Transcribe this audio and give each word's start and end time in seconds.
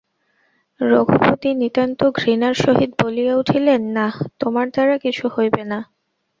রঘুপতি 0.81 1.49
নিতান্ত 1.61 1.99
ঘৃণার 2.15 2.55
সহিত 2.55 2.91
বলিয়া 3.01 3.33
উঠিলেন, 3.35 3.81
নাঃ, 3.97 4.15
তোমার 4.39 4.65
দ্বারা 4.69 4.95
কিছু 4.97 5.25
হইবে 5.35 5.63
না। 5.71 5.79